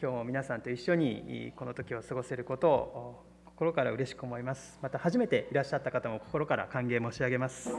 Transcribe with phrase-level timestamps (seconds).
[0.00, 4.78] 今日も皆さんと一緒にこの時を過ごせることを心から嬉しく思います。
[4.80, 7.72] また初めていらっしゃった方も心から歓迎申し上げます。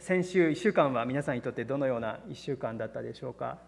[0.00, 3.58] 先週1週間は皆さんにとってどのような1週間だったでしょうか。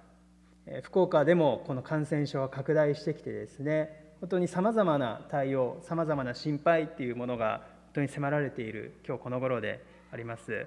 [0.84, 10.66] 福岡でもこの感染症は拡大してきてですね本当にさまざまな対応さまざまな心配っていうものが本当に迫られている今日この頃であります。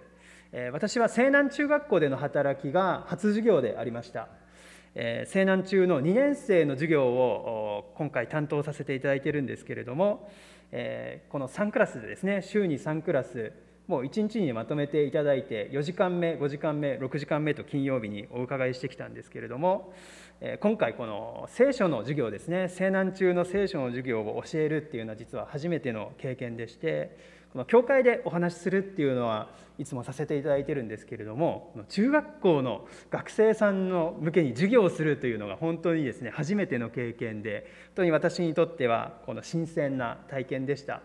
[0.71, 4.29] 私は西南中学校での働きが初授業でありました。
[4.95, 10.29] えー、西南中の2年生の授業を今回担当させていただいているんですけれども、
[10.71, 13.53] えー、この3クラスでですね週に3クラス
[13.87, 19.93] もう1日にまとめていただいて4時間目5時間目6時間目と金曜日にお伺いしてきたんですけれども、
[20.39, 27.17] えー、今回この聖書の授業ですね西南中の聖書の授業を教えるっていうのは実は初めての経験でして
[27.51, 41.01] この教会でお話しするっていうのはいつもさせていただいてるんですけれども中学校の学生さんの向けに授業をするというのが本当にですね初めての経験で本当に私にとってはこの新鮮な体験でした。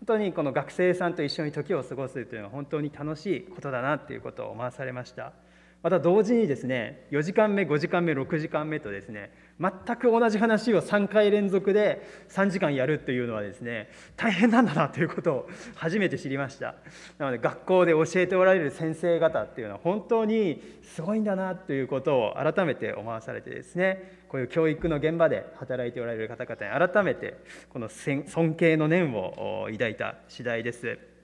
[0.00, 5.34] 本当にこの学生さんと一緒に時を過ごすというのは本当に楽しいことだなっていうことを思わされました。
[5.82, 16.76] また同時にですね4時間目5時間目6時間目とですね全く同じ話を3回連続で3時間やるというのはですね大変なんだなということを初めて知りました。
[17.18, 27.36] なので学校で教えておられる先生方っていうのは本当にすごいんだなということを改めて思わされてですねこういう教育の現場で働いておられる方々に改めて
[27.70, 31.19] この尊敬の念を抱いた次第です。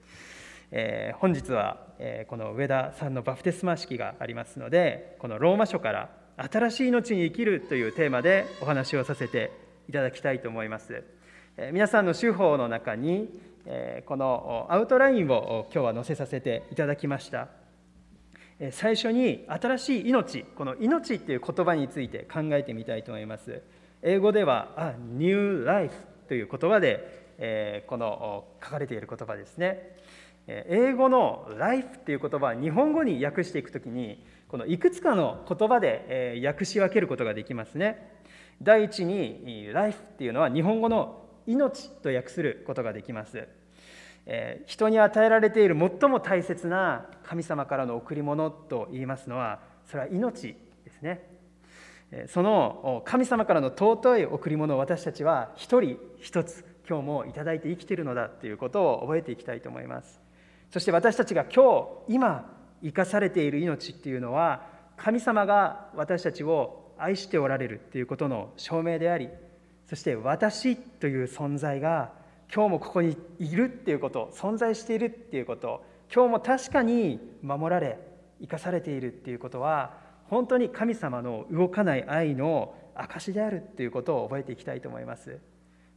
[0.71, 9.51] えー、本日は、えー、この上田さんのバプテスマ式がありますのでこのローマ書から「新しい命に生きる」というテーマでお話をさせて
[9.87, 11.03] いただきたいと思います、
[11.55, 13.29] えー、皆さんの手法の中に、
[13.65, 17.47] えこのアウトラインを今日は載せさせていただきました。
[18.71, 23.61] 最初に新しい命この命っていう言葉について考えてみたいと思います。
[24.01, 25.93] 英語では「あ New Life」
[26.27, 29.95] という言葉で、えこの書かれている言葉ですね。
[30.47, 38.15] 英語の「life」っていう言葉は日本語に訳していくときにこのいくつかの言葉で訳し分けることができますね。
[38.61, 43.47] 第一に「life」っていうのは日本語の「命」と訳することができます。
[44.65, 50.53] 人に与えられている最も大切な神様からの贈り物と言いますのはそれは命
[50.83, 51.29] ですね。
[52.27, 60.26] その神様からの尊い贈り物を私たちは一人一つ今日も頂いて生きているのだということを覚えていきたいと思います。
[60.69, 64.63] そして私たちが今日今生かされている命っていうのは
[64.97, 69.29] 神様が私たちを愛しておられるっていうことの証明であり
[69.87, 72.11] そして私という存在が
[72.53, 75.83] 今日もここにいるっていうこと存在しているっていうこと
[76.13, 77.99] 今日も確かに守られ
[78.41, 79.93] 生かされているっていうことは
[80.29, 85.39] 本当に神様の動かない愛の証であるっていうことを覚えていきたいと思います。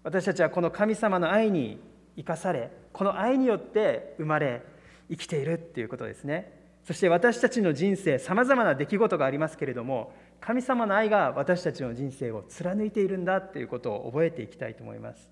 [0.02, 1.80] 私たちはこの神様の愛に
[2.20, 4.62] 生かされこの愛によって生まれ
[5.08, 6.60] 生きているっていうことですね。
[6.84, 15.30] そして私たちの人生さまざまな出来事がありますけれども神様の愛が私たちの人生を貫いているんだっていうことを覚えていきたいと思います。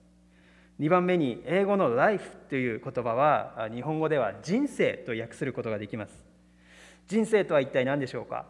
[0.81, 6.25] 2番目に英語の life という言葉は日本語では人生と訳することができます。
[7.06, 8.47] 人生とは一体何でしょうか？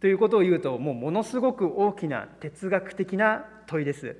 [0.00, 4.16] ということを言うともうものすごく大きな哲学的な問いです。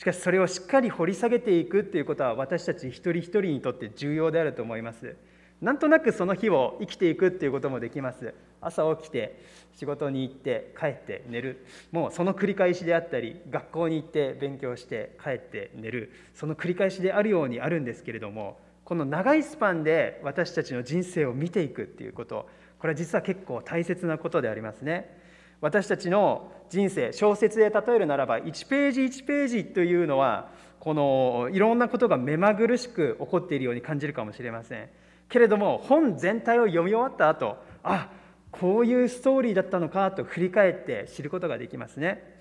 [0.00, 5.14] しかしそれをしっかり掘り下げていくっていうことは私たち一人一人にとって重要であると思います。
[5.60, 8.32] なんとなくその日を生きていくっていうこともできます。
[8.62, 9.38] 朝起きて
[9.74, 11.66] 仕事に行って帰って寝る。
[11.92, 16.10] もうその繰り返しであったり学校に行って勉強して帰って寝る。
[16.32, 22.48] その繰り返しであるようにあるんですけれどもこの長いスパンで私たちの人生を見ていくっていうこと。
[22.78, 25.14] これは実は結構大切なことでありますね。
[25.60, 30.48] 私たちの人生小説で例えるならば1ページ1ページというのは
[30.78, 34.88] このいろんなことが目まぐるしく起こっているように感じるかもしれません。
[35.28, 38.08] けれども本全体を読み終わった後あ
[38.50, 42.38] こういうストーリーだったのかと振り返って知ることができますね。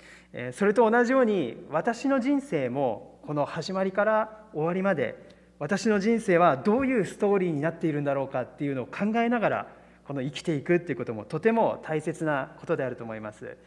[0.54, 5.16] それと同じように私の人生もこの始まりから終わりまで
[5.58, 9.68] 私の人生はどういうストーリーになっているんだろうかっていうのを考えながら
[10.08, 13.58] この生きていくっていうこともとても大切なことであると思います。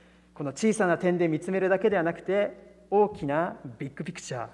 [0.43, 4.49] この小さな点で見つめるだけではなくて大きなビッグピクチャー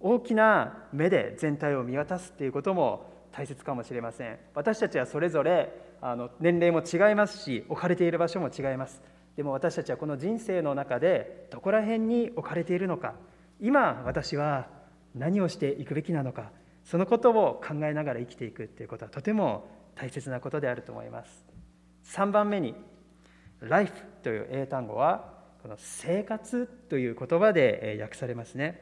[0.00, 4.36] 大きな目で全体を見渡すっていうことも大切かもしれません。
[4.56, 9.00] 私たちはそれぞれあの年齢も違いますし置かれている場所も違います。
[9.36, 13.14] でも私たちはこの人生の中でどこら辺に置かれているのか
[13.60, 14.66] 今私は
[15.14, 16.50] 何をしていくべきなのか
[16.82, 21.46] そのことを考えながら生きていくっていうことはとても大切なことであると思います。
[22.06, 22.74] 3番目に
[23.60, 23.92] life
[24.28, 25.24] という英単語は
[25.62, 28.78] この生活という言葉で訳されますね。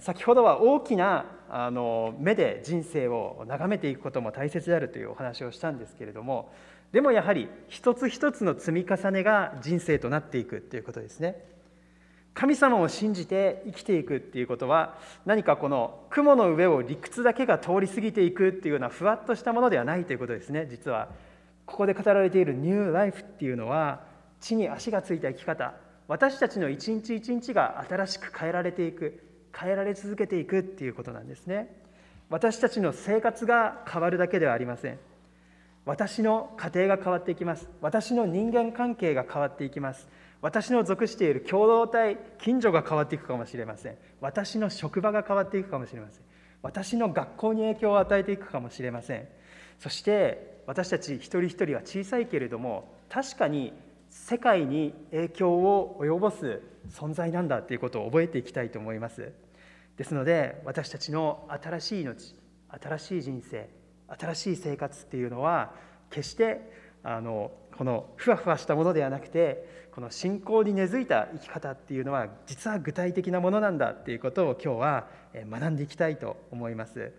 [0.00, 6.52] 先ほどは大きなあの目で人生を眺めていくことも大切であるというお話をしたんですけれども
[6.92, 11.42] でもやはり一つ一つの積み重ねが人生となっていくということですね。
[12.34, 20.66] 神様を信じて生きていくっていうことは何かこの雲の上を理屈だけが通り過ぎていくっていうようなふわっとしたものではないということですね。
[20.68, 21.08] 実は
[21.64, 24.07] ここで語られているニューライフっていうのは
[24.40, 25.74] 地に足がついた生き方
[26.08, 31.74] 私たちの一日一日が新しく変えられていく変えられ続けていくっていうことなんですね。
[32.30, 34.98] 私たちの生活が変わるだけではありません。
[35.84, 37.68] 私の家庭が変わっていきます。
[37.80, 40.08] 私の人間関係が変わっていきます。
[40.40, 43.96] 私の属している共同体近所が変わっていくかもしれません。
[44.20, 46.22] 私の職場が変わっていくかもしれません。
[46.62, 49.26] 私の学校に影響を与えていくかもしれません。
[49.78, 53.72] そして私たち一人一人は小さいけれども確かに
[54.10, 56.60] 世界に影響を及ぼす
[56.90, 59.32] 存在なんだということを覚えていきたいと思います
[59.96, 62.34] ですので私たちの新しい命
[62.68, 63.68] 新しい人生
[64.08, 65.72] 新しい生活っていうのは
[66.10, 66.70] 決して
[67.02, 77.12] あのこのふわふわしたものではなくてこの信仰に根付いた生き方っていうのは実は具体的なものなんだっていうことを今日は学んでいきたいと思います。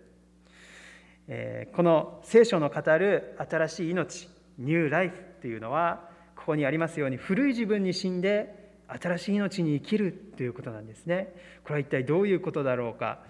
[1.76, 4.28] この聖書の語る新しい命
[4.58, 6.09] ニューライフっていうのは
[6.40, 11.34] ここにありますように古い自分に死んで新しい命に生きるということなんですね。
[11.64, 13.20] これは一体どういうことだろうか。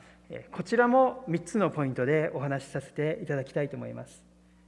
[0.52, 4.24] こちらも3つのポイントでお話しさせていただきたいと思います。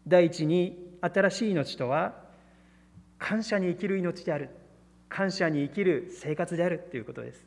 [0.08, 2.14] 第一に新しい命とは
[3.18, 4.50] 感謝に生きる命である
[5.08, 7.46] 感謝に生きる生活であるということです。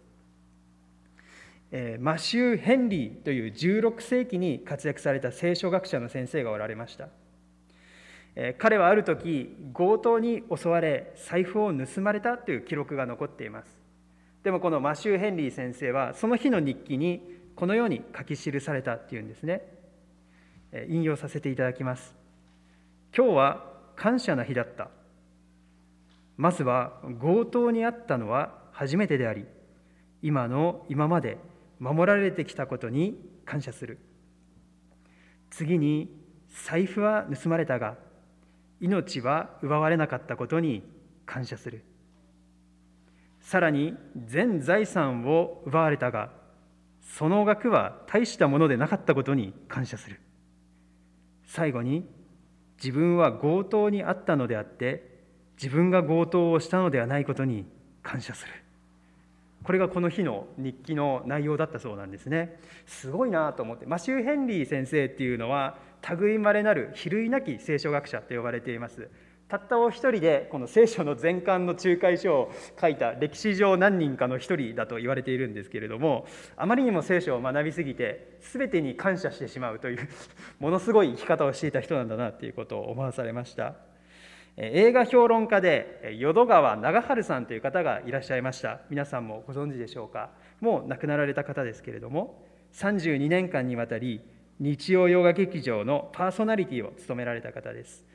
[2.00, 7.10] マシュー・ヘンリーという16世紀に活躍された聖書学者の先生がおられました。
[8.58, 13.80] 彼はある時強盗に襲われ財布を盗まれたという記録が残っています。
[14.44, 17.22] でもこのマシュー・ヘンリー先生はその日の日記に
[17.56, 19.62] このように書き記されたっていうんですね。
[20.90, 22.14] 引用させていただきます。
[23.16, 23.66] 今日は
[23.96, 24.90] 感謝な日だった。
[26.36, 29.46] まずは強盗にあったのは初めてであり
[30.22, 31.38] 今の今まで
[31.80, 33.98] 守られてきたことに感謝する。
[35.50, 36.14] 次に
[36.66, 37.96] 財布は盗まれたが
[38.80, 40.84] 命は奪われなかったことに
[41.26, 41.84] 感謝する。
[43.42, 43.96] さらに
[44.26, 46.32] 全財産を奪われたが
[47.02, 50.20] その額は大したものでなかったことに感謝する。
[51.46, 52.10] 最後に
[52.78, 55.16] 自分は強盗にあったのであって
[55.62, 57.66] 自分が強盗をしたのではないことに
[58.04, 58.65] 感謝する。
[59.66, 62.60] これがこの日の日記の内容だったそうなんですね。
[62.86, 63.88] すごいなと思って。
[63.88, 65.78] マシュー・ヘンリー先生っていうのは
[66.20, 69.10] 類まれなる比類なき聖書学者と呼ばれています。
[69.48, 76.26] たったお一人でこの聖書の全巻の仲介書を書いた歴史上何人かの一人だと言われているんですけれども
[76.58, 80.10] あまりにも聖書を学びすぎて全てに感謝してしまうという
[80.60, 83.76] ものすごい生き方をしていた人なんだなということを思わされました。
[84.58, 88.80] 映画評論家で淀川長春さんという方がいらっしゃいました。
[88.90, 90.30] 皆さんもご存知でしょうか？
[90.62, 92.42] もう亡くなられた方ですけれども
[92.72, 94.22] 32年間にわたり
[94.62, 98.06] 日曜洋画劇場のパーソナリティを務められた方です。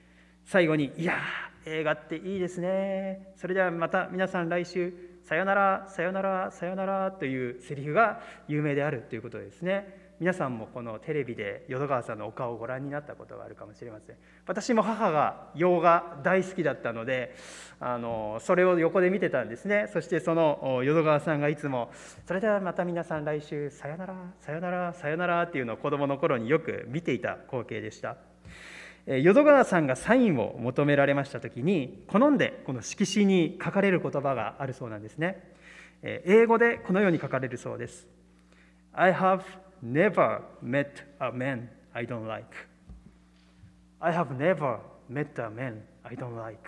[0.47, 1.19] 最後に「いや
[1.67, 3.35] 映画っていいですね。
[3.37, 10.00] それではまた皆さん来週さよならさよならさよなら」というセリフが有名であるということですね。
[10.21, 14.17] 皆さんもこのテレビで淀川さんのお顔をご覧になったことがあるかもしれません。
[14.47, 17.35] 私も母が洋画大好きだったので
[17.81, 19.89] あのそれを横で見てたんですね。
[19.91, 21.91] そしてその淀川さんがいつも
[22.29, 28.19] 「それではまた皆さん来週さよならさよならさよなら」っていうのを子どもの頃によく見ていた光景でした。
[29.07, 35.55] 淀川さんがサインを求められました時に好んでこの色紙に書かれる言葉があるそうなんですね。
[36.03, 38.07] 英語でこのように書かれるそうです。
[38.93, 39.41] I have
[39.83, 42.47] never met a man I don't like.
[44.01, 46.59] I have never met a man I don't like.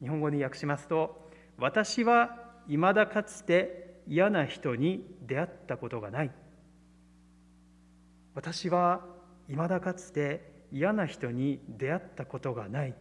[0.00, 6.30] 日本語に訳しますと、私は未だかつて嫌な人に出会ったことがない。
[8.34, 9.04] 私は
[9.48, 12.94] 未だかつて嫌な人に出会ったことがない。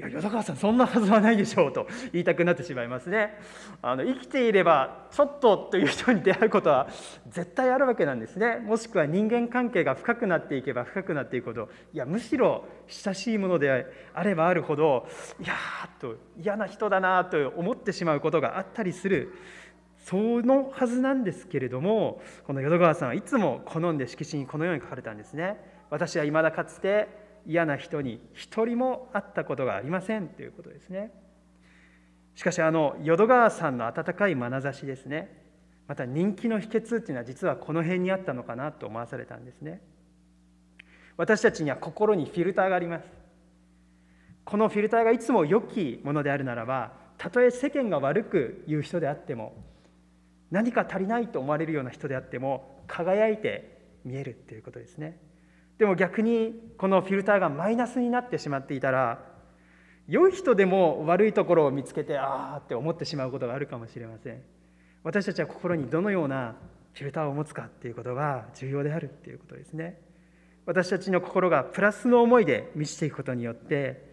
[0.00, 3.38] いや淀川さんそんなはずはないでしょうと言いたくなってしまいますね。
[3.82, 6.88] あの生きていればちょっとという人に出会うことは
[7.28, 8.56] 絶対あるわけなんですね。
[8.56, 15.06] もしくは人間関係が深くなっていけば深くなっていくほどいやむしろ親しいものであればあるほど
[15.38, 19.34] いやーと嫌な人だなと思ってしまうことがあったりする。
[20.06, 25.58] そのはずなんですけれどもこの淀川さんはいつも好んで色紙にこのように書かれたんですね。
[25.90, 31.12] 私は未だかつて嫌な人に一人も会ったことがありませんということですね。
[32.34, 35.40] しかしあの淀川さんの温かい眼差しですね。
[35.86, 39.82] また人気の秘訣っていうのは実はこの辺にあったのかなと思わされたんですね。
[41.16, 43.04] 私たちには心にフィルターがあります。
[44.44, 49.54] このフィルターがいつも良きものであるならばたとえ世間が悪く言う人であっても
[50.50, 55.20] 何か足りないと思われるような人であっても輝いて見えるっていうことですね。
[55.80, 59.18] でも逆にこのフィルターがマイナスになってしまっていたら
[60.08, 64.42] 良い人でも悪いところを見つけてああって思ってしまうことがあるかもしれません。
[65.04, 66.54] 私たちは心にどのような
[66.92, 69.98] フィルターを持つかっていうことが重要であるっていうことですね。
[70.66, 74.04] 私たちの心がプラスの思いで満ちていくことによって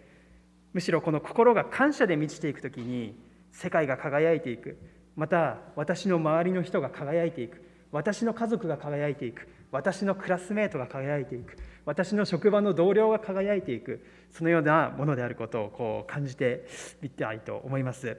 [0.71, 3.19] むしろこの心が感謝で満ちていく時に
[3.51, 4.77] 世界が輝いていく。
[5.17, 7.61] また私の周りの人が輝いていく。
[7.91, 9.49] 私の家族が輝いていく。
[9.71, 11.57] 私のクラスメートが輝いていく。
[11.85, 14.05] 私の職場の同僚が輝いていく。
[14.31, 16.67] そのようなものであることをこう感じて
[17.01, 18.17] みたいと思います、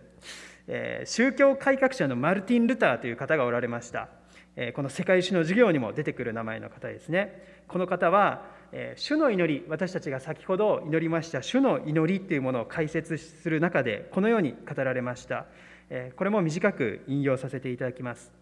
[0.67, 4.09] えー、宗教改革者のマルティン・ルターという方がおられました、
[4.57, 7.59] えー、この世界史の授業にも出てくる名前の方ですね。
[7.69, 15.47] この方は、えー、主の祈り私たちが先ほど祈りました主の祈りというものを解説する中でこのように語られました、
[15.90, 18.33] えこれも短く引用させていただきます。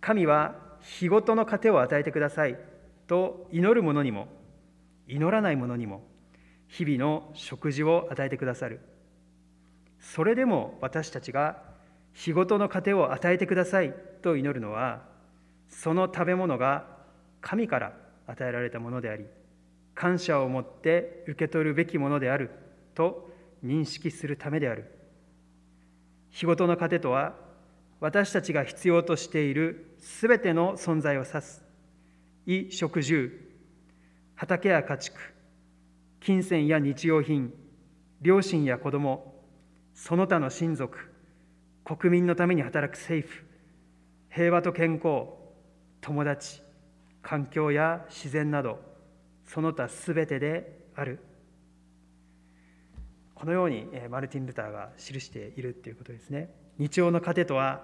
[0.00, 2.56] 神は日ごとの糧を与えてください。
[3.08, 4.28] と祈る者にも
[5.08, 6.04] 祈らない者にも
[6.68, 8.80] 日々の食事を与えてくださる。
[9.98, 11.62] それでも私たちが
[12.12, 13.92] 日ごとの糧を与えてください。
[14.22, 15.02] と祈るのは
[15.68, 16.86] その食べ物が
[17.40, 17.92] 神から
[18.26, 19.26] 与えられたものであり
[19.94, 22.50] 感謝を持って受け取るべきものである。
[22.94, 23.30] と
[23.64, 24.92] 認識するためである。
[26.30, 27.45] 日ごとの糧とは
[28.00, 31.64] 私たちが必要としているすべての存在を指す。
[32.44, 33.32] 衣食住
[34.36, 35.18] 畑や家畜
[36.20, 37.52] 金銭や日用品
[38.20, 39.34] 両親や子供
[39.94, 40.98] その他の親族
[41.84, 43.44] 国民のために働く政府
[44.30, 45.28] 平和と健康
[46.00, 46.62] 友達
[47.22, 48.78] 環境や自然など
[49.46, 51.18] その他すべてである。
[53.34, 56.65] このようにマルティン・ルターが記しているということですね。
[56.78, 57.82] 日曜の糧とは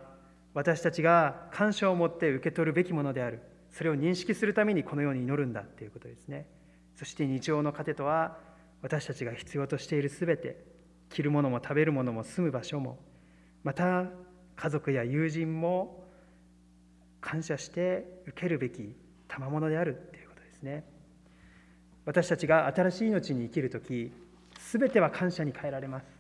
[0.55, 3.41] 私たちが感謝を持って受け取るべきものである。
[3.71, 6.47] それを認識するためにこのように祈るんだということですね。
[6.95, 8.37] そして日常の糧とは
[8.83, 10.63] 私たちが必要としているすべて
[11.09, 12.99] 着るものも食べるものも住む場所も
[13.65, 14.07] また
[14.57, 16.05] 家族や友人も
[17.21, 18.95] 感謝して受けるべき
[19.29, 20.85] 賜物であるということですね。
[22.05, 24.13] 私たちが新しい命に生きる時
[24.59, 26.12] すべては感謝に変えられます。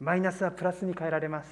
[0.00, 1.50] マイナスはプラスに変えられます。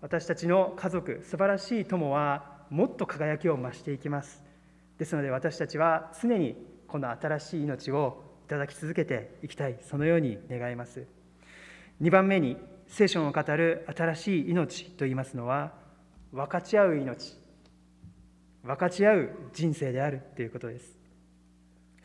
[0.00, 4.42] 私たちの家族素晴らしい友はもっと輝きを増していきます。
[4.98, 6.56] ですので私たちは常に
[6.86, 9.76] この新しい命をいただき続けていきたい。
[9.82, 11.04] そのように願います。
[12.00, 15.72] 2番目に聖書の語る新しい命といいますのは
[16.32, 17.36] 分かち合う命。
[18.62, 20.96] 分かち合う人生であるということです。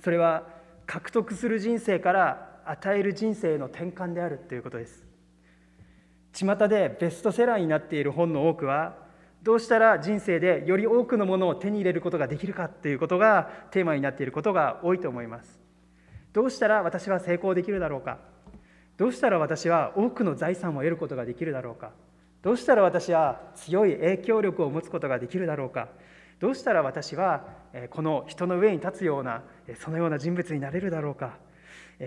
[0.03, 0.47] それは
[0.87, 5.10] 獲得する人生から与える人生の転換であるということです。
[6.33, 8.95] 巷でベストセラーになっている本の多くは
[9.43, 15.59] どうしたら人生でより多くのものを手に入れることができるかということがテーマになっていることが多いと思います。
[16.31, 18.19] どうしたら私は成功できるだろうか。
[18.97, 21.91] どうしたら私は多くの財産を得ることができるだろうか。
[22.43, 25.89] どうしたら私は強い影響力を持つことができるだろうか。
[26.39, 27.45] どうしたら私は
[27.89, 29.41] この人の上に立つような
[29.79, 31.37] そのような人物になれるだろうか。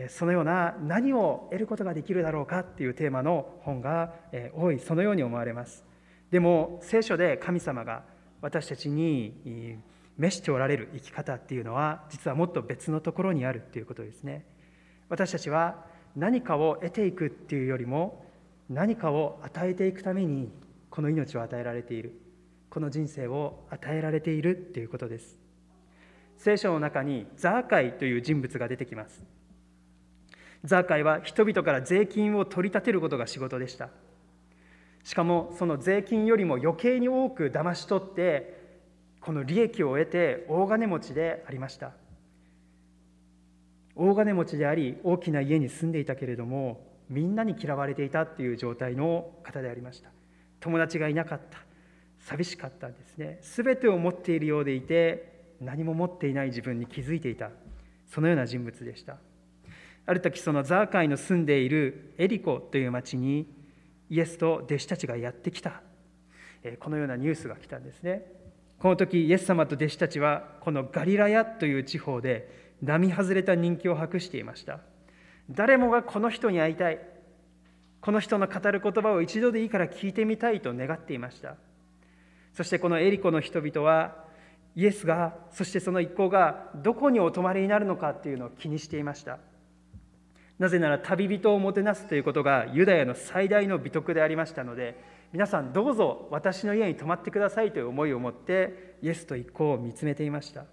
[0.08, 4.14] そのような何を得ることができるだろうかっていうテーマの本が
[4.54, 5.84] 多いそのように思われます。
[6.30, 8.04] でも聖書で神様が
[8.40, 9.78] 私たちに
[10.18, 14.44] 召しておられる生き方っていうのは実はもっと別のところにあるっていうことですね。
[15.08, 15.86] 私たちは
[16.16, 18.24] 何かを得ていくっていうよりも
[18.68, 20.50] 何かを与えていくために
[20.90, 22.20] この命を与えられている。
[22.70, 25.38] この人生を与えられているっていうことです。
[26.36, 29.22] 聖書の中にザーカイという人物が出てきます。
[30.64, 33.90] ザーカイは人々から税金を取り立てることが仕事でした。
[35.02, 38.64] しかもその税金よりも余計に多く騙し取って
[39.20, 41.92] この利益を得て大金持ちでありました。
[43.94, 46.80] 大金持ちであり大きな家に住んでいたけれども
[47.10, 50.08] みんなに嫌われていたっていう状態の方でありました。
[50.60, 51.58] 友達がいなかった。
[52.20, 53.38] 寂しかったんですね。
[53.42, 57.50] 全てを持っているようでいて何も持っていない自分に気づいていた。
[58.06, 59.18] そのような人物でした。
[60.06, 63.46] ある時そのザーカイの住んでいるエリコという町に
[64.10, 65.82] イエスと弟子たちがやってきた。
[66.80, 68.24] このようなニュースが来たんですね。
[68.78, 74.80] この時イエス様と弟子たちはこのガリラヤという地方で並外れた人気を博していました。
[75.50, 76.98] 誰もがこの人に会いたい。
[78.00, 81.56] この人の語る言葉を一度でいいから聞いてみたいと願っていました。
[82.52, 84.24] そしてこのエリコの人々は
[84.76, 89.38] イエスがそしてその一行がどこにお泊まりになるのかっていうのを気にしていました。
[90.58, 100.64] なぜなら旅人をもてなすということがユダヤの最大の美徳でありましたので皆さんどうぞ私の家に泊まってくださいという思いを持ってイエスと一行を見つめていました。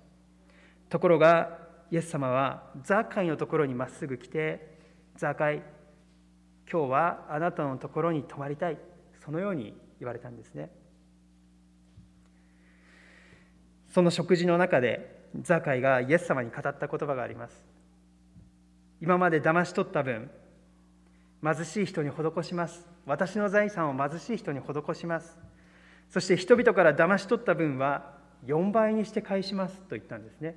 [0.89, 1.57] ところが
[1.89, 4.77] イエス様はザーカイのところにまっすぐ来て
[5.15, 5.63] ザーカイ
[6.71, 8.77] 今日はあなたのところに泊まりたい
[9.25, 10.69] そのように言われたんですね。
[13.87, 17.70] その食事の中でザーカイがイエス様に語った言葉があります。
[19.01, 20.29] 今まで騙し取った分
[21.43, 22.85] 貧しい人に施します。
[23.07, 25.39] 私の財産を貧しい人に施します。
[26.09, 28.13] そして人々から騙し取った分は
[28.45, 29.77] 4倍にして返します。
[29.81, 30.55] と言ったんですね。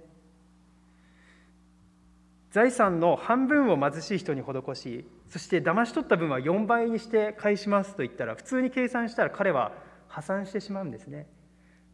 [2.51, 7.97] 財産の半分を貧しい人に施しそして騙し取った分は4倍にして返します。
[7.97, 9.73] と言ったら普通に計算したら彼は
[10.07, 11.27] 破産してしまうんですね。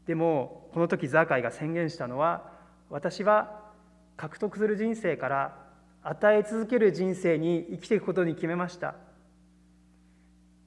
[0.07, 2.51] でもこの時ザーカイが宣言したのは
[2.91, 3.71] 私は
[4.17, 5.60] 獲得する人生から
[6.03, 8.95] 与え続ける人生に生きていくことに決めました。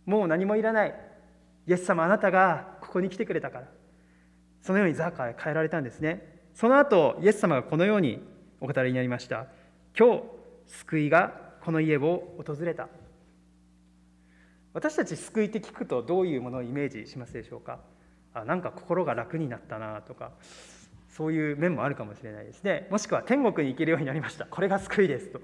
[0.06, 0.96] もう何もいらない。
[1.66, 3.68] イエス様あなたがここに来てくれたから。
[4.62, 6.42] そのようにザーカイは変えられたんですね。
[6.54, 8.22] その後イエス様がこのように
[8.62, 9.48] お語りになりました。
[9.98, 10.24] 今日
[10.68, 12.90] 救いがこの家を訪れた。
[14.74, 17.80] 私たち救いって聞くとどういうものをイメージしますでしょうか？
[18.34, 20.32] あなんか心が楽になったなとか。
[21.16, 22.88] そういう面もあるかもしれないですね。
[22.90, 24.46] もしくは天国に行けるようになりました。
[24.46, 25.42] これが救いですと。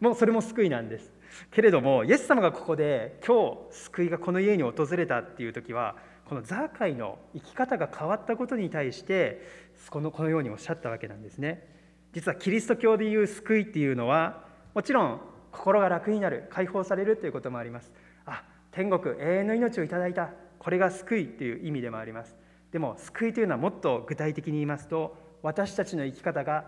[0.00, 1.12] もうそれも救いなんです。
[1.50, 9.42] けれどもイエス様がここで今日救いがこの家に訪れたっていう時はこのザーカイの生き方が変わったことに対して
[9.90, 11.68] このこのようにおっしゃったわけなんですね。
[12.14, 17.92] 実はキリスト教でいう救いっていうのはもちろん心が楽になる解放されるということもあります。
[18.24, 20.30] あ天国永遠の命をいただいた。
[20.58, 22.41] これが救いという意味でもあります。
[22.72, 26.64] でも救いというのはもっと具体的に言いますと私たちの生き方が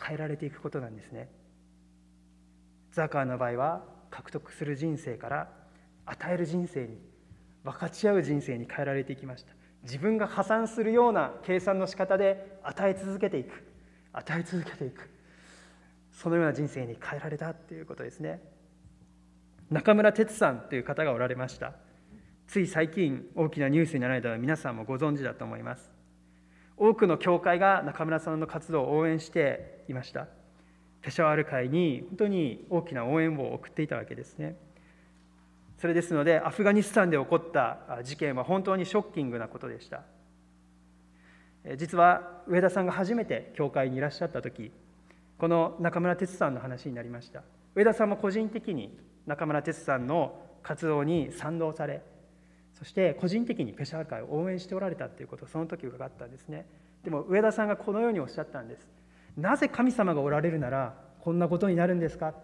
[0.00, 1.28] 変えられていくことなんですね。
[2.92, 5.48] ザカーの場合は獲得する人生から
[6.06, 6.98] 与える人生に
[7.64, 9.52] 分かち合う人生に変えられていきました。
[9.82, 13.64] 自分が破産するような計算の仕方で与え続けていく。
[14.12, 15.08] 与え続けていく。
[16.12, 18.40] そのような人生に変えられたっていうことですね。
[19.70, 21.74] 中村哲さんという方がおられました。
[22.50, 25.88] つい最近大きなニュースになられたのは皆さんもご存知だと思います。
[26.76, 30.26] 多くの教会が中村さんの活動を応援していました。
[31.00, 34.56] ペシャワール会に本当に大きな応援を送っていたわけですね。
[35.78, 40.02] それですのでアフガニスタンで起こった事件は本当にショッキングなことでした。
[41.76, 44.72] 実は上田さんが初めて教会にいらっしゃった時
[45.38, 47.44] この中村哲さんの話になりました。
[47.76, 50.34] 上田さんも個人的に中村哲さんの
[50.64, 52.02] 活動に賛同され
[52.80, 56.64] そして個人的にペシャー会を応援しておられたということをその時伺ったんですね。
[57.04, 58.88] でも上田さんがこのようにおっしゃったんです。
[59.36, 62.34] なぜ神様がおられるならこんなことになるんですか？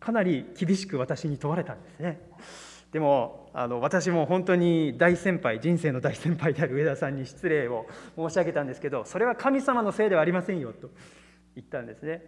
[0.00, 2.20] かなり厳しく私に問われたんですね。
[2.90, 10.90] でもあの私も本当に大先輩人生の大先輩である上田さんに失礼を申し上げたんですけどそれは神様のせいではありませんよと
[11.54, 12.24] 言ったんですね。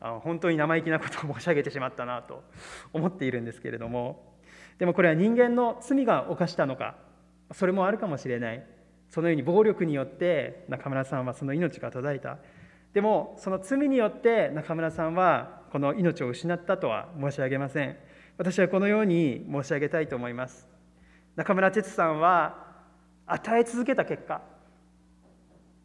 [0.00, 2.44] あの本当に生意気なことを申し上げてしまったなと
[2.92, 4.27] 思っているんですけれども。
[4.78, 6.94] でもこれは人間の罪が犯したのか
[7.52, 8.64] それもあるかもしれない。
[9.08, 12.38] そのように暴力によって中村さんはその命が途絶えた。
[12.92, 17.96] でもその罪によって中村さんはこの命を失ったとは申し上げません。
[18.36, 20.68] 私はこのように申し上げたいと思います。
[21.36, 22.66] 中村哲さんは
[23.26, 24.42] 与え続けた結果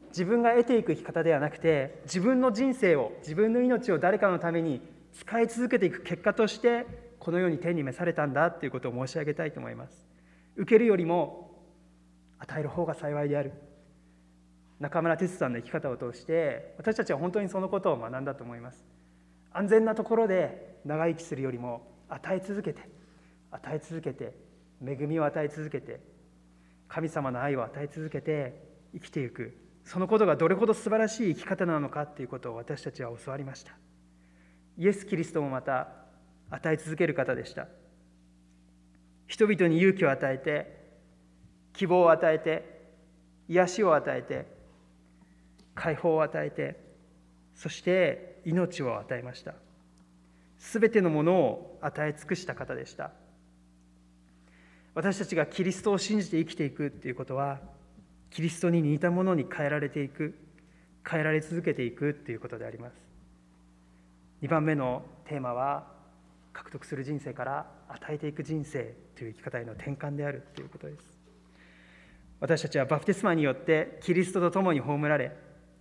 [0.10, 4.82] 自分が得ていく生き方ではなくて自分の人生を自分の命を誰かのために
[5.14, 6.86] 使い続けていく結果として
[7.24, 10.06] このように天に召されたんだということを申し上げたいと思います。
[10.58, 11.58] 受けるよりも
[12.38, 13.54] 与える方が幸いである。
[14.82, 18.86] 中村哲さんの生き方を通して私たちは本当にそのことを学んだと思います。
[19.54, 22.82] 安全なところで長生きするよりも与え続けて
[23.52, 24.36] 与え続けて
[24.86, 26.02] 恵みを与え続けて
[26.90, 28.62] 神様の愛を与え続けて
[28.94, 29.58] 生きていく。
[29.86, 33.72] そのことがどれほど素晴らしい生き方なのかということを私たちは教わりました。
[34.78, 36.03] イエス・キリストもまた
[36.54, 37.68] 与え続ける方でした。
[39.28, 40.84] 人々に勇気を与えて
[41.74, 42.82] 希望を与えて
[43.50, 44.46] 癒しを与えて
[45.74, 46.80] 解放を与えて
[47.56, 49.56] そして命を与えました。
[50.60, 53.12] すべてのものを与え尽くした方でした。
[54.94, 57.60] 私たちがキリストを信じて生きていくっていうことは
[58.30, 60.36] キリストに似たものに変えられていく
[61.08, 62.94] 変えられ続けていくっていうことであります。
[64.44, 65.93] 2番目のテーマは
[66.54, 71.20] 獲得する人生から与えていく人生という生き方への転換であるということです。
[72.40, 75.32] 私たちはバプテスマによってキリストと共に葬られ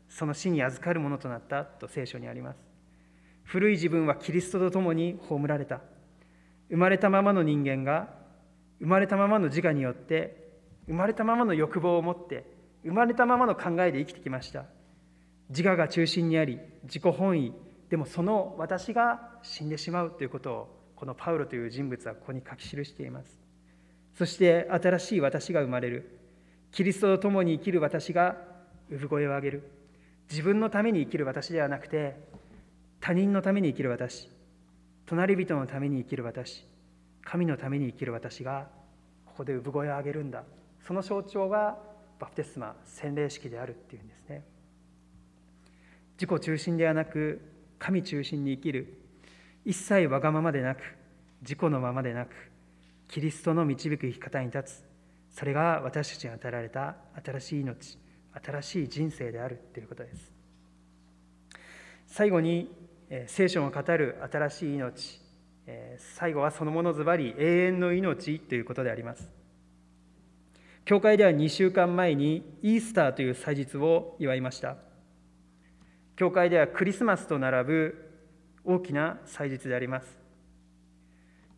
[0.09, 2.59] その死に預かるものとなったと聖書にあります。
[3.45, 5.81] 古い自分はキリストと共に葬られた。
[6.71, 8.09] 生まれたままの人間が
[8.81, 10.53] 生まれたままの自我によって
[10.87, 12.47] 生まれたままの欲望を持って
[12.85, 14.65] 生まれたままの考えで生きてきました。
[15.51, 17.53] 自我が中心にあり自己本位
[17.93, 23.39] でもその私が死んでしまうということをこのパウロという人物はここに書き記しています。
[24.17, 26.19] そして新しい私が生まれる。
[26.71, 28.39] キリストと共に生きる私が
[28.91, 29.71] 産声を上げる
[30.31, 32.17] 自分のために生きる私ではなくて
[32.99, 34.31] 他人のために生きる私。
[35.05, 36.67] 隣人のために生きる私。
[37.23, 38.69] 神のために生きる私が
[39.27, 40.45] ここで産声を上げるんだ。
[40.81, 41.77] その象徴が
[42.19, 44.43] バプテスマ洗礼式であるっていうんですね。
[46.15, 47.52] 自己中心ではなく
[47.83, 48.97] 神中心に生きる。
[49.65, 50.81] 一切わがままでなく
[51.41, 52.31] 自己のままでなく
[53.09, 54.85] キリストの導く生き方に立つ。
[55.37, 57.99] それが私たちに与えられた新しい命
[58.45, 59.59] 新しい人生である。
[59.75, 60.33] ということです。
[62.07, 62.71] 最後に
[63.27, 65.21] 聖書の語る新しい命。
[65.99, 69.29] 最後はそのものずばり永遠の命ということであります。
[70.85, 74.92] 教会では2週間前にイースターという祭日を祝いました。
[76.23, 78.11] 教会ではクリスマスと並ぶ
[78.65, 80.21] 大きな祭日であります。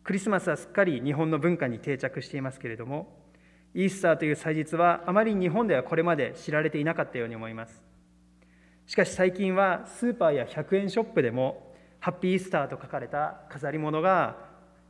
[0.03, 3.15] クリスマスはすっかり日本の文化に定着していますけれども
[3.75, 7.83] イースターという祭日はあまり日本ではこれまで知られていなかったように思います。
[8.87, 14.35] しかし最近はスーパーや100円ショップでもハッピーイースターと書かれた飾り物が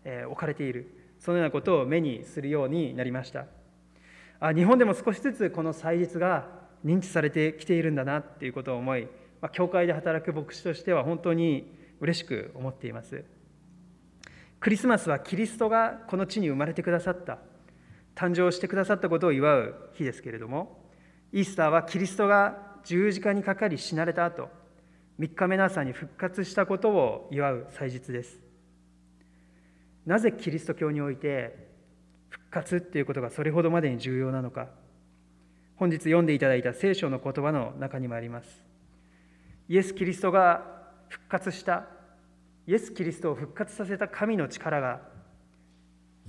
[0.05, 1.17] 置かれている。
[1.19, 3.47] そのようなことを目にするようになりました。
[4.39, 6.47] あ日本でも少しずつこの祭日が
[6.85, 9.09] 認知されてきているんだなっていうことを思い、
[9.45, 13.23] まあ、教会で働く牧師としては本当に嬉しく思っています。
[14.59, 17.37] クリスマスはキリストがこの地に生まれてくださった。
[18.15, 20.79] 誕生してくださったことを祝う日ですけれども
[21.31, 24.47] イースターはキリストが十字架にかかり死なれた後
[25.19, 28.39] 3日目の朝に復活したことを祝う祭日です。
[30.07, 31.67] なぜキリスト教において
[32.29, 34.69] 復活っていうことがそれほどまでに重要なのか。
[35.75, 38.65] 本日読んでいただいた聖書の言葉の中にもあります。
[39.67, 40.63] イエス・キリストが
[41.09, 41.87] 復活した
[42.67, 45.01] イエス・キリストを復活させた神の力が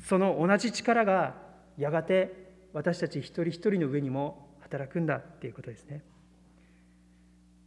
[0.05, 1.35] その同じ力が
[1.79, 6.03] やがて私たち一人一人の上にも働くんだっていうことですね。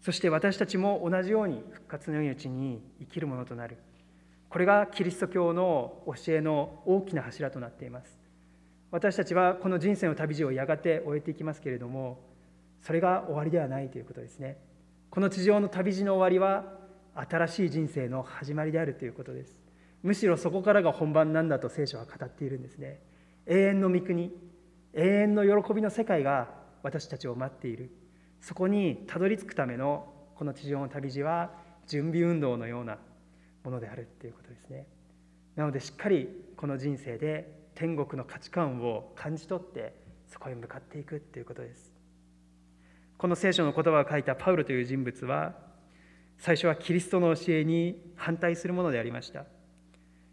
[0.02, 3.78] そして私たちも同じように復活の命に生きるものとなる。
[4.50, 8.18] これがキリスト教の教えの大きな柱となっています。
[8.92, 12.20] 私たちはこの人生の旅路をやがて終えていきますけれども
[12.82, 14.58] それが終わりではないということですね。
[15.10, 16.78] この地上の旅路の終わりは
[17.16, 19.60] 新しい人生の始まりであるということです。
[20.04, 23.02] むしろそこからが本番なんだと聖書は語っているんですね。
[23.48, 24.32] 永遠の御国
[24.94, 26.50] 永遠の喜びの世界が
[26.84, 27.92] 私たちを待っている。
[28.40, 31.52] そこにたどり着くためのこの地上の旅路は
[31.88, 33.00] 準備運動のような
[33.64, 34.86] ものであるということですね。
[35.56, 39.96] なのでしっかりこの人生で天国の価値観を感じ取って
[40.28, 41.89] そこへ向かっていくということです。
[43.20, 45.54] この聖書の言葉を書いたパウロという人物は
[46.38, 49.44] 最初はキリストの教えに反対するものでありました。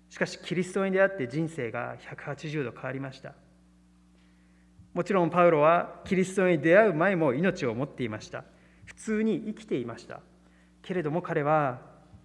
[0.08, 3.34] しかしキリストに出会って人生が180度変わりました。
[4.94, 8.44] もちろんパウロはキリストに出会う前も命を持っていました。
[8.84, 10.20] 普通に生きていました。
[10.82, 11.80] けれども彼は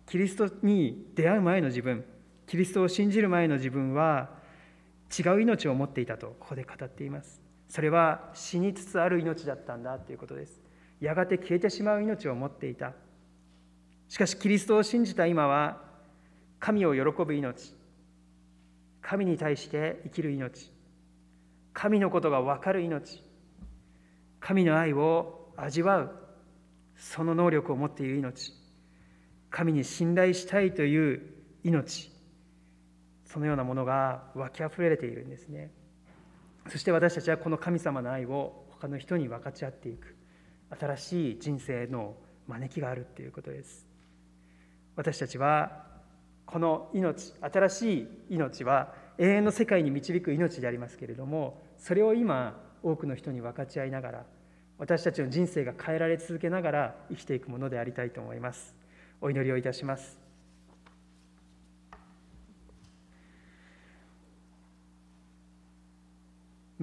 [0.06, 2.06] キリストに出会う前の自分
[2.46, 4.30] キリストを信じる前の自分は
[5.18, 7.41] 違う命を持っていたとここで語っています。
[7.72, 10.62] それは死につつある命だったんだということです。
[11.00, 12.92] やがて消えてしまう命を持っていた。
[14.10, 15.82] しかしキリストを信じた今は
[16.60, 17.74] 神を喜ぶ命。
[19.02, 20.70] 神に対して生きる命。
[21.72, 23.24] 神のことが分かる命。
[24.42, 26.12] 神の愛を味わう。
[26.98, 28.52] その能力を持っている命。
[29.50, 31.22] 神に信頼したいという
[31.64, 32.12] 命。
[33.24, 35.72] そのようなものが湧きあふれているんですね。
[36.72, 40.16] そして私たちはこの神様の愛を他の人に分かち合っていく
[40.80, 42.16] 新しい人生の
[42.48, 43.86] 招きがあるということです。
[44.96, 45.84] 私たちは
[46.46, 54.26] この命新しい命は永遠の世界に導く命でありますけれどもそれを今多くの人に分かち合いながら
[54.78, 58.74] 私たちの人生が変えられ続けながら生きていくものでありたいと思います。
[59.20, 60.21] お祈りをいたします。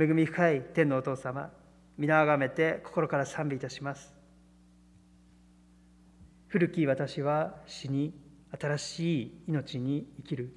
[0.00, 1.50] 恵み深い天のお父様
[1.96, 4.14] 皆あがめて心から賛美いたします。
[6.46, 8.14] 古き私は死に
[8.56, 10.54] 新しい命に生きる。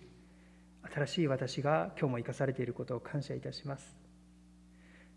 [0.93, 3.97] 新しい私が今日も生かされていることを感謝いたします。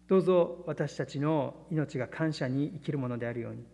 [0.09, 3.65] どうぞ私たちの命が感謝に生きるものであるように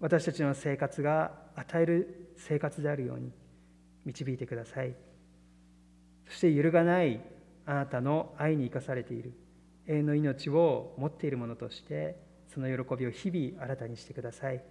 [0.00, 3.30] 私たちの生活が与える生活であるように
[4.04, 4.92] 導いてください。
[6.26, 7.20] そして揺るがない
[7.64, 9.34] あなたの愛に生かされている。
[9.86, 12.16] 永遠の命を持っているものとして
[12.52, 14.62] その喜びを日々新たにしてください。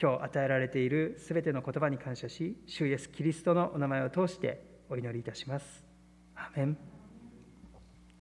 [0.00, 5.84] 今日与えられているすべての言葉に感謝し主イエスキリストのお名前を通してお祈りいたします。
[6.36, 6.97] アメン。